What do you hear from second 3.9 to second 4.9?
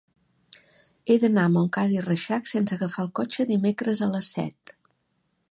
a les set.